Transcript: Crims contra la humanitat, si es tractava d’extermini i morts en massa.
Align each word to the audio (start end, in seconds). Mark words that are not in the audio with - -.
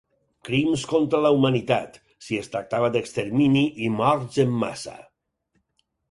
Crims 0.47 0.83
contra 0.91 1.17
la 1.25 1.31
humanitat, 1.33 1.99
si 2.27 2.39
es 2.43 2.49
tractava 2.55 2.89
d’extermini 2.95 3.63
i 3.89 3.91
morts 3.97 4.41
en 4.45 4.57
massa. 4.63 4.95